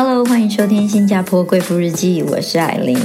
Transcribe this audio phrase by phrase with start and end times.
[0.00, 2.96] Hello，欢迎收听《新加坡贵妇日记》，我是艾琳。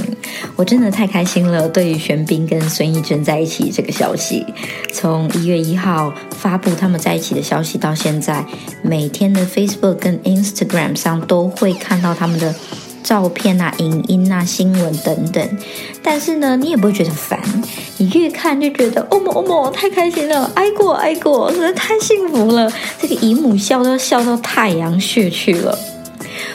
[0.54, 4.46] 我真的太开心了，对于玄彬跟孙艺珍在一起这个消息，
[4.92, 8.46] 从一月一号发布他们在一起的消息到现在，
[8.80, 12.54] 每天的 Facebook 跟 Instagram 上都会看到他们的
[13.02, 15.58] 照片啊、影音啊、新闻等等。
[16.00, 17.40] 但是呢，你也不会觉得烦，
[17.96, 22.70] 你越看就觉得哦莫哦莫，太开心了，爱过爱过，真的太幸福了。
[23.00, 25.76] 这个姨母笑都要笑到太阳穴去了。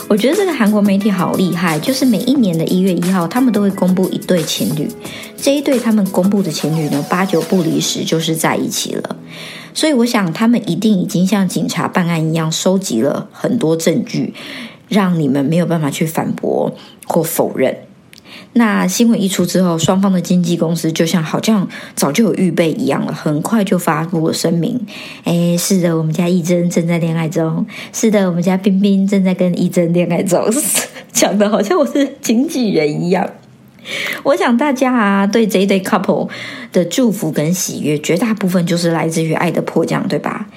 [0.10, 4.90] 我觉得这个韩国媒体好厉害，就是每一年的一月一号，他们都会公布一对情侣。
[5.38, 9.16] 这一对他们公布的情侣呢，八九不离十，就是在一起了。
[9.72, 14.34] 所以我想，他们一定已经像警察办案一样，收集了很多证据，
[14.88, 16.74] 让你们没有办法去反驳
[17.06, 17.78] 或否认。
[18.54, 24.80] 那新闻一出之后，双方的经纪公司就像好像早就有预备一样了，很快就发布了声明。
[25.24, 27.66] 哎，是的，我们家义珍正在恋爱中。
[27.94, 30.44] 是的，我们家冰冰正在跟义珍恋爱中。
[31.12, 33.30] 讲的好像我是经纪人一样。
[34.24, 36.30] 我想大家啊，对这一对 couple
[36.72, 40.48] 的祝福跟喜悦，绝大部分就是来自于《爱的迫降》，对吧？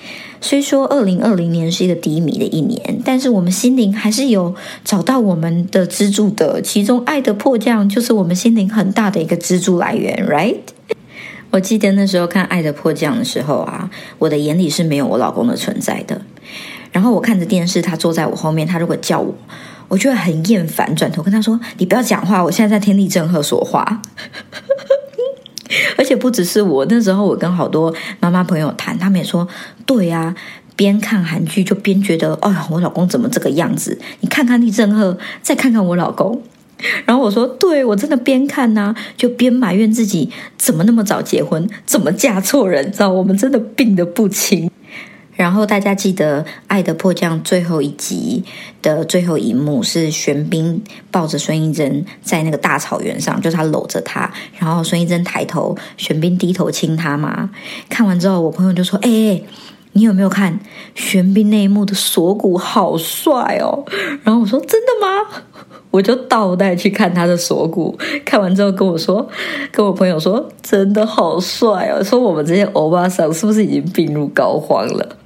[0.43, 4.53] 虽说二零二零年是一个低迷的一年，但是我们心灵还是有
[4.85, 6.61] 找到我们的支柱的。
[6.61, 10.57] 其中，《爱的迫降》就是我们心灵很大的一个支柱来源，right？
[11.51, 16.21] 我记得那时候看《爱的迫降》的时候啊，我的眼里是没有我老公的存在的。
[16.91, 19.33] 然后我看着电视，他坐在我后面，他如果叫我，
[19.87, 24.03] 我就会很厌烦，转头跟他说：“你不要讲话，我现在在听李正赫说话。”
[26.03, 29.47] 而且不只是我，那时候我跟好多妈妈朋友谈，他们也说
[29.87, 30.35] ：“对呀，
[30.75, 33.97] 边看韩剧就边觉得，哎呀，我老公怎么这个样子？
[34.19, 36.43] 你看看李正赫，再看看我老公。
[37.07, 40.29] ”然后我说：“对我真的边看呢，就边埋怨自己
[40.59, 42.91] 怎么那么早结婚，怎么嫁错人？
[42.91, 44.69] 知道我们真的病得不轻。”
[45.35, 48.45] 然后大家记得《爱的迫降》最后一集
[48.83, 57.51] 的最后一幕是玄彬抱着孙艺珍在那个大草原上，就是他搂着她，然后孙艺珍抬头，玄彬低头亲她嘛。
[57.89, 59.43] 看完之后，我朋友就说：“哎，
[59.93, 60.61] 你有没有看
[60.95, 63.85] 玄彬那一幕的锁骨好帅哦？”
[64.23, 65.43] 然后我说：“真的吗？”
[65.91, 69.29] 我就倒带去看他的锁骨，看完之后跟我说，
[69.71, 75.17] 跟我朋友说：“真的好帅哦！”说我们这些欧巴桑是不是已经病入膏肓了？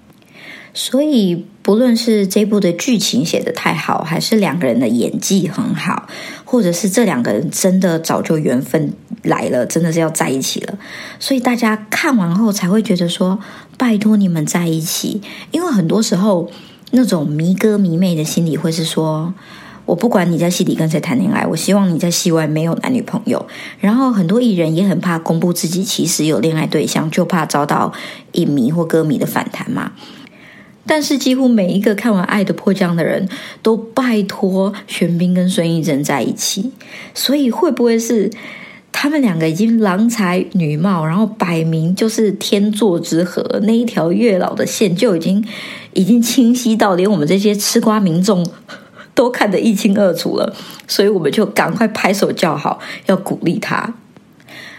[0.79, 6.07] 所以，不论是这部的剧情写的太好，还是两个人的演技很好，
[6.45, 8.93] 或者是这两个人真的早就缘分
[9.23, 10.79] 来了，真的是要在一起了，
[11.19, 13.39] 所以大家看完后才会觉得说
[13.79, 16.51] ：“拜托你们在一起。”因为很多时候，
[16.91, 19.33] 那种迷哥迷妹的心理会是说
[19.87, 23.47] ：“我不管你在戏里跟谁谈恋爱，我希望你在戏外没有男女朋友。”
[23.81, 27.95] 然后很多艺人也很怕公布自己其实有恋爱对象，就怕遭到
[28.33, 29.93] 影迷或歌迷的反弹嘛。
[30.87, 33.29] 但是几乎每一个看完《爱的迫降》的人
[33.61, 36.71] 都拜托玄彬跟孙艺珍在一起，
[37.13, 38.31] 所以会不会是
[38.93, 43.61] 他们两个已经郎才女貌，然后摆明就是天作之合？
[43.65, 45.45] 那一条月老的线就已经
[45.93, 48.49] 已经清晰到连我们这些吃瓜民众
[49.13, 50.55] 都看得一清二楚了，
[50.87, 53.93] 所以我们就赶快拍手叫好，要鼓励他。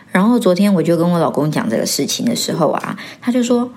[0.10, 3.70] 然后昨天我就跟我老公讲这个事情的时候啊，他就说。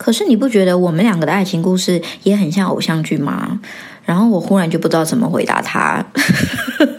[0.00, 3.60] 可是你不觉得我们两个的爱情故事也很像偶像剧吗？
[4.06, 6.02] 然后我忽然就不知道怎么回答他。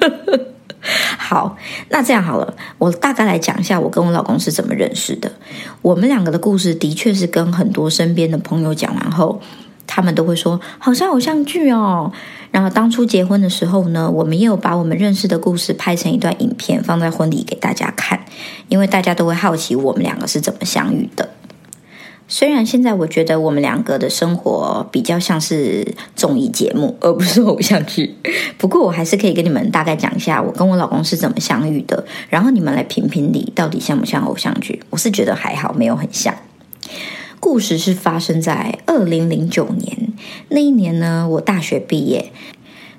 [1.17, 1.57] 好，
[1.89, 5.31] 那这样好了，我大概来讲一下我跟我老公是怎么认识的。
[5.81, 9.41] 我们两个的故事的确是跟很多身边的朋友讲完后，
[9.87, 12.11] 他们都会说好像偶像剧哦。
[12.51, 18.19] 然后当初结婚的时候呢，我们也有把我们认识的故事拍成一段影片放在婚礼给大家看，
[18.67, 21.27] 因为大家都会好奇我们两个是怎么相遇的。
[22.33, 28.15] 虽然现在我觉得我们两个的生活比较像是综艺节目，而不是偶像剧，
[28.57, 34.81] 不过我还是可以跟你们大概讲一下我跟我老公是怎么相遇的，然后你们来评评理，到底像不像偶像剧？
[34.91, 36.33] 我是觉得还好，没有很像。
[37.41, 40.13] 故事是发生在二零零九年
[40.47, 42.31] 那一年呢，我大学毕业，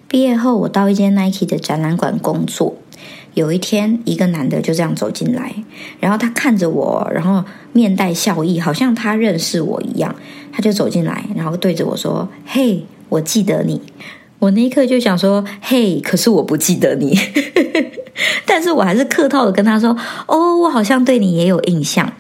[0.07, 2.77] 毕业后我到一间 Nike 的展览馆工作。
[3.35, 5.55] 有一天，一个男的就这样走进来，
[6.01, 10.15] 然后他看着我，然后面带笑意，好像他认识我一样。
[10.55, 13.81] 他就走进来，然后对着我说：“嘿，我记得你。”
[14.39, 17.19] 我那一刻就想说：“嘿，可是我不记得你。
[18.45, 19.97] ”但是我还是客套的跟他说
[20.29, 22.13] ：“哦，我好像对你也有印象。”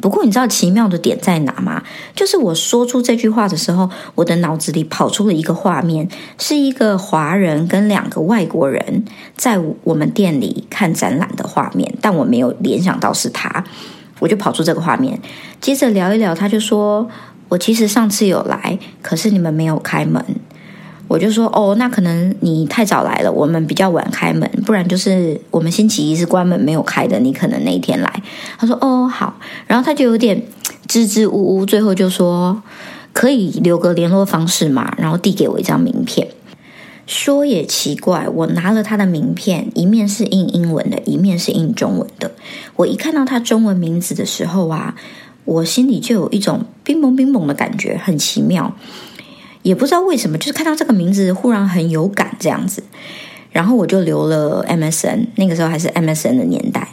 [0.00, 1.82] 不过你知道奇妙的点在哪吗？
[2.14, 6.08] 就是我说出这句话的时候，我的脑子里跑出了一个画面，
[6.38, 9.04] 是一个华人跟两个外国人
[9.36, 13.64] 在我们店里看展览的画面，但我没有联想到是他，
[14.18, 15.20] 我就跑出这个画面。
[15.60, 17.08] 接着聊一聊，他就说
[17.48, 20.24] ：“我其实上次有来，可是你们没有开门。”
[21.12, 28.22] 我就说哦，那可能你太早来了，我们比较晚开门，不然就是我们星期一是关门没有开的，你可能那一天来。
[28.56, 30.42] 他说哦好，然后他就有点
[30.88, 32.62] 支支吾吾，最后就说
[33.12, 36.28] 可以留个联络方式嘛，然后递给我一张名片。
[37.06, 42.30] 说也奇怪，我拿了他的名片，一面是印英文的，一面是印中文的。
[42.76, 44.94] 我一看到他中文名字的时候啊，
[45.44, 48.74] 我心里就有一种冰崩冰崩的感觉，很奇妙。
[49.62, 52.82] 也不知道为什么，就是看到这个名字忽然很有感这样子，
[53.50, 56.88] 然后我就留了 MSN，那个时候还是 MSN 的年代，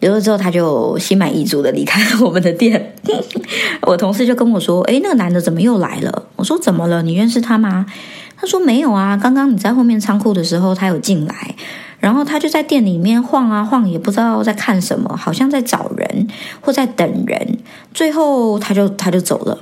[0.00, 2.94] 留了之后他就心满意足的离开了我们的店。
[3.82, 7.02] 我同事就跟我说：“诶，那个男的怎么又来了？”我说：“怎么了？
[7.02, 7.84] 你认识他吗？”
[8.36, 11.54] 他说：“没有啊，刚刚你在后面仓库的时候，他有进来，
[11.98, 16.28] 然后他就在店里面晃啊晃，也不知道在看什么，好像在找人
[16.60, 17.58] 或在等人，
[17.92, 19.58] 最后他就他就走了。”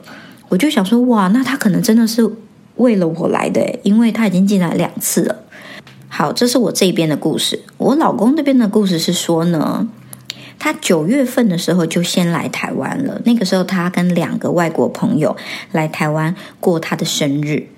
[0.49, 2.31] 我就想说：“哇，那他可能真的是。”
[2.77, 5.37] 为了我来的，因为他已经进来两次了。
[6.09, 7.63] 好，这是我这边的故事。
[7.79, 9.89] 我老公那边的故事是说呢，
[10.59, 13.21] 他九月份的时候就先来台湾了。
[13.25, 15.37] 那个时候他跟两个外国朋友
[15.71, 17.69] 来台湾过他的生日。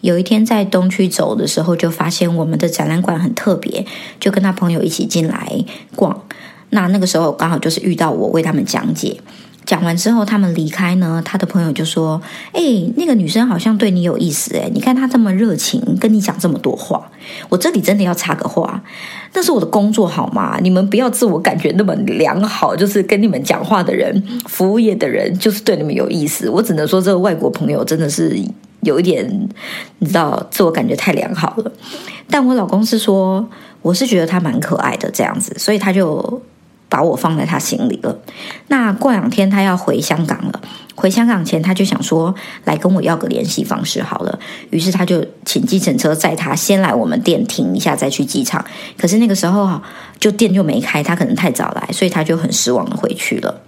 [0.00, 3.86] 有一天在东区走的时候，就发现我们的展览馆很特别，
[4.18, 6.24] 就跟他朋友一起进来逛。
[6.70, 9.20] 那那个时候刚好就是遇到我为他们讲解。
[9.70, 11.22] 讲完之后，他们离开呢。
[11.24, 12.20] 他的朋友就说
[12.52, 12.60] ：“哎，
[12.96, 17.08] 那个女生好像对你有意思哎，你看她这么热情，跟你讲这么多话。
[17.48, 18.82] 我这里真的要插个话，
[19.32, 20.58] 那是我的工作好吗？
[20.60, 26.50] 你们不要自我感觉那么良好，就是跟你们讲话的人，服务业的人就是对你们有意思。
[26.50, 28.36] 我只能说，这个外国朋友真的是
[28.80, 29.48] 有一点，
[30.00, 31.70] 你知道，自我感觉太良好了。
[32.28, 33.48] 但我老公是说，
[33.82, 36.42] 我是觉得他蛮可爱的这样子，所以他就。”
[36.90, 38.18] 把我放在他心里了。
[38.68, 40.60] 那过两天他要回香港了，
[40.94, 42.34] 回香港前他就想说
[42.64, 44.38] 来跟我要个联系方式好了。
[44.68, 48.62] 于是他就请计程车载他先来我们店停一下，再去机场。
[48.98, 49.80] 可是那个时候
[50.18, 53.62] 就店就没开，他可能太早来，所以他就很失望的回去了。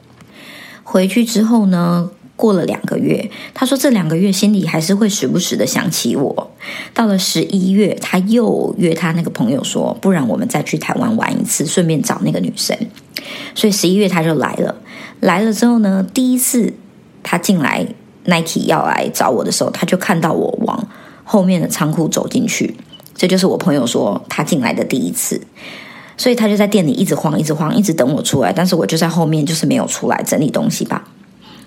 [0.82, 2.10] 回去之后呢？
[2.42, 6.50] 过了两个月，他说这两个月心里还是会时不时的想起我。
[6.92, 12.76] 到了十一月，他又约他那个朋友说，不然我们再去台湾玩一次，顺便找那个女生。
[13.54, 14.74] 所以十一月他就来了。
[15.20, 16.74] 来了之后呢，第一次
[17.22, 17.86] 他进来
[18.24, 20.88] Nike 要来找我的时候，他就看到我往
[21.22, 22.74] 后面的仓库走进去。
[23.14, 25.40] 这就是我朋友说他进来的第一次。
[26.16, 28.52] 所以他就在店里一直晃，一直晃，一直等我出来。
[28.52, 31.04] 但是我就在后面，就是没有出来整理东西吧。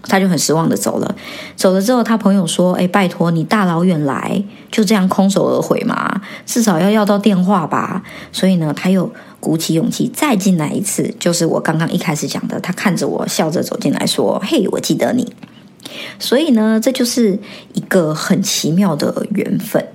[0.07, 1.15] 他就很失望的走了，
[1.55, 6.21] 走了之后，他朋友说：“哎，拜托你大老远来，就这样空手而回嘛？
[6.45, 15.33] 至少要要到电话吧。”所以呢，他又鼓起勇气再进来一次，就是我刚刚一开始讲的，他看着我笑着走进来说：“嘿，我记得你。”
[16.19, 17.39] 所以呢，这就是
[17.73, 19.85] 一个很奇妙的缘分。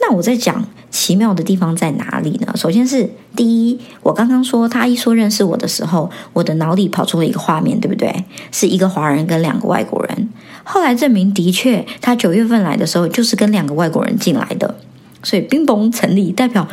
[0.00, 0.64] 那我在讲。
[0.90, 2.52] 奇妙的地方在哪里呢？
[2.56, 8.24] 首先是第一，我刚刚说他一说认识我的时候，我的脑里跑出了一个画面，对不对？
[8.50, 10.28] 是一个华人跟两个外国人。
[10.64, 14.76] 后来证明，的确，他九月份来的时候就是跟两个外国人进来的，
[15.22, 16.66] 所以冰崩成立，代表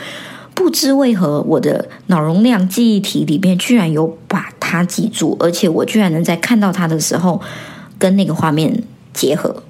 [0.54, 7.40] 不知为何我的脑容量记忆体里面居然有把他记住，而且我居然能在看到他的时候
[8.00, 8.84] 跟那个画面
[9.14, 9.64] 结合，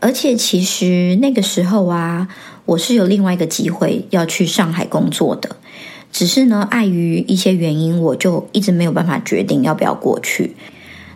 [0.00, 2.28] 而且其实那个时候啊。
[2.66, 5.54] 我是有另外一个机会要去上海工作的，
[6.16, 10.56] 只是呢，碍于一些原因，我就一直没有办法决定要不要过去。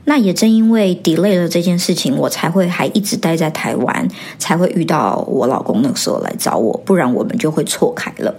[0.04, 4.06] 那也正因为 delay 了这件事情，我才会还一直待在台湾，
[4.38, 8.34] 才会遇到我老公那个时候来找我，不然我们就会错开了。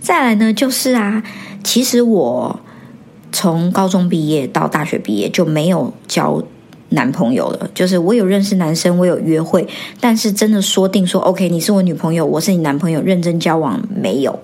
[0.00, 1.22] 再来呢，就是啊，
[1.62, 2.60] 其实我
[3.32, 6.42] 从高中毕业到大学毕业就没有交。
[6.90, 9.66] 男朋友了，就是我有认识男生，我有约会，
[9.98, 14.38] 但是真的说定说 OK，你是我女朋友，我是你男朋友，认真交往没有？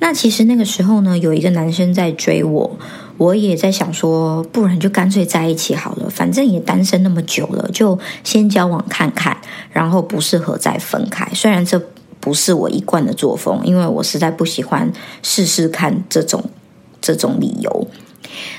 [0.00, 2.78] 那其实那个时候呢，有一个男生在追我，
[3.18, 9.36] 我也在想说，不然就干脆在一起好了，反正也单身那么久了，就先交往看看，
[9.70, 11.30] 然后不适合再分开。
[11.34, 11.80] 虽然这
[12.18, 14.90] 不是我一贯的作风，因为我实在不喜欢
[15.22, 16.42] 试试看这种
[17.00, 17.86] 这种理由。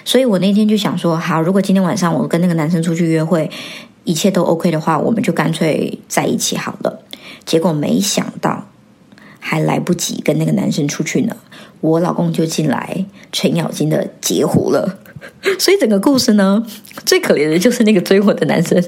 [0.05, 3.49] 所以我那天就想说，好，如果今天晚上我跟那个男生出去约会，
[4.03, 6.99] 一切都 OK 的话，我们就干脆在一起好了。
[7.45, 8.60] 结果没想到，
[9.51, 11.35] 还来不及跟那个男生出去呢，
[11.81, 14.97] 我老公就进来程咬金的截胡了。
[15.59, 16.65] 所以整个故事呢，
[17.05, 18.81] 最可怜的就是那个追我的男生。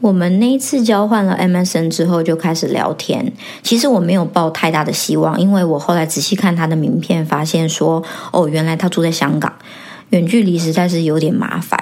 [0.00, 3.30] 我们那一次交换了 MSN 之后就开始聊天，
[3.62, 9.52] 其实我没有抱太大的希望，因为我后来仔细看他的名片，发现说，哦，原来他住在香港。
[10.08, 11.78] 远距离实在是有点麻烦，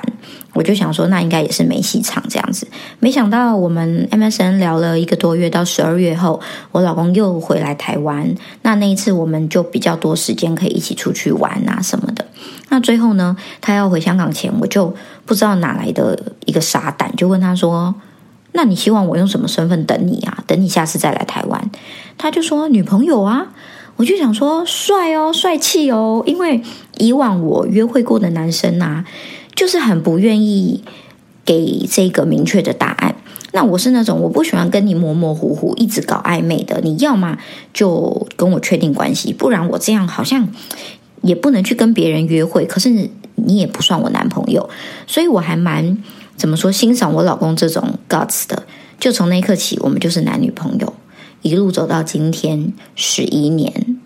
[0.57, 2.67] 我就想说，那应该也是没戏唱这样子。
[2.99, 6.41] 没想到我们 MSN 聊了一个多月，到十二月后，
[6.73, 8.35] 我老公又回来台湾。
[8.63, 12.25] 那那一次我们就比较多时间可以一起出去玩啊什么的。
[12.71, 14.95] 那最后呢，他要回香港前，我就
[15.27, 17.95] 不知道哪来的一个傻胆，就问他说
[18.53, 20.43] ：“那你希望我用什么身份等你啊？
[20.47, 21.71] 等你下次再来台湾？”
[22.17, 23.49] 他就说：“女朋友啊。”
[23.97, 26.63] 我就想说：“帅哦，帅气哦。”因为
[26.99, 29.05] 以往我约会过的男生啊。
[29.57, 30.85] 就是很不愿意
[31.45, 33.17] 给这个明确的答案。
[33.53, 36.81] 那我是那种我不喜欢跟你模模糊糊一直搞暧昧的。
[36.83, 37.39] 你要么
[37.73, 40.47] 就跟我确定关系，不然我这样好像
[41.23, 42.67] 也不能去跟别人约会。
[42.67, 44.69] 可是你也不算我男朋友，
[45.07, 45.97] 所以我还蛮
[46.37, 48.65] 怎么说欣赏我老公这种 guts 的。
[49.01, 50.93] 就从那一刻起，我们就是男女朋友，
[51.41, 53.99] 一路走到今天十一年。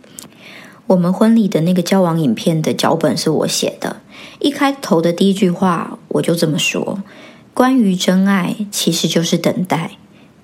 [0.87, 3.97] 我们婚礼的那个交往影片的脚本是我写的。
[4.39, 7.03] 一开头的第一句话，我就这么说：
[7.55, 9.93] 关于真爱，其实就是等待，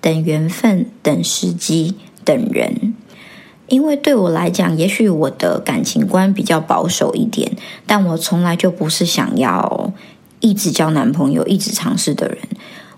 [0.01, 2.95] 等缘分，等时机，等人。
[3.69, 7.51] 因为对我来讲，也许我的感情观比较保守一点，
[7.85, 9.93] 但我从来就不是想要
[10.39, 12.39] 一直交男朋友、一直尝试的人。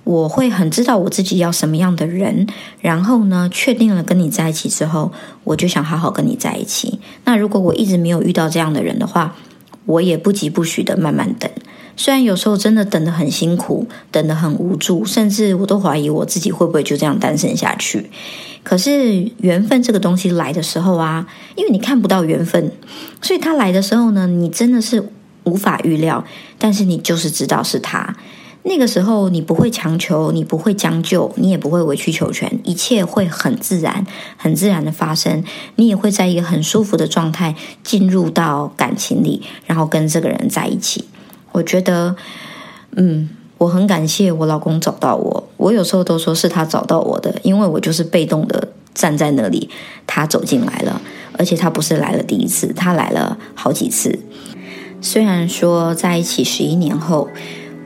[0.05, 2.47] 我会很知道我自己要什么样的人，
[2.81, 5.13] 然后呢，确定了跟你在一起之后，
[5.45, 6.99] 我就想好好跟你在一起。
[7.25, 9.37] 那如果我一直没有遇到这样的人的话，
[9.89, 11.51] 我也不急不徐的慢慢等，
[11.97, 18.11] 虽然有时候真的等得很辛苦，等得很无助，甚至我都怀疑我自己会不会就这样单身下去。
[18.63, 21.27] 可是缘分这个东西来的时候啊，
[21.57, 22.71] 因为你看不到缘分，
[23.23, 25.03] 所以他来的时候呢，你真的是
[25.45, 26.23] 无法预料，
[26.59, 28.15] 但是你就是知道是他。
[28.69, 34.07] 那个时候，你不会强求，你不会将就，你也不会委曲求全，一切会很自然、
[34.37, 35.43] 很自然的发生。
[35.77, 41.07] 你也会在一个很舒服的状态进入到感情里，然后跟这个人在一起。
[41.53, 42.15] 我觉得，
[42.95, 45.49] 嗯，我很感谢我老公找到我。
[45.57, 49.71] 我有时候都说是他找到我的，因为我就是被动的站在那里，
[50.07, 51.01] 他走进来了，
[51.39, 54.19] 而且他不是来了第一次，他来了好几次。
[55.01, 57.29] 虽然说在一起十一年后。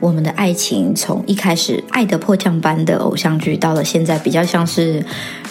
[0.03, 5.01] 我们的爱情从一开始爱的迫降般的偶像剧，到了现在比较像是《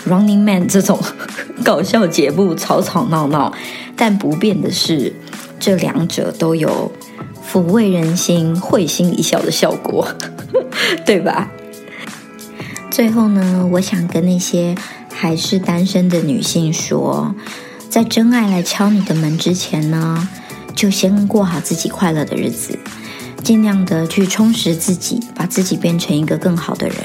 [0.06, 1.00] Running Man》这种
[1.64, 3.50] 搞笑节目，吵吵闹闹。
[3.96, 5.14] 但不变的是，
[5.58, 6.92] 这两者都有
[7.50, 10.06] 抚慰人心、会心一笑的效果，
[11.06, 11.50] 对吧？
[12.90, 14.74] 最后呢，我想跟那些
[15.10, 17.34] 还是单身的女性说，
[17.88, 20.28] 在真爱来敲你的门之前呢，
[20.74, 22.78] 就先过好自己快乐的日子。
[23.42, 26.96] 尽量的去充实自己，把自己变成一个更好的人。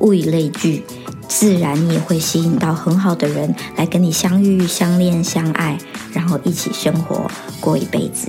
[0.00, 0.84] 物以类聚，
[1.28, 5.78] 自然你也会吸引到很好的人来跟你相遇、相恋、相爱，
[6.12, 8.28] 然后一起生活过一辈子。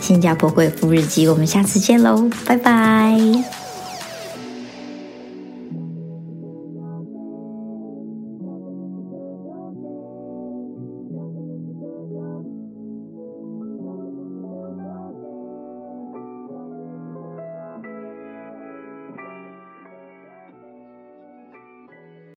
[0.00, 3.59] 新加坡贵妇日记，我们下次见喽，拜拜。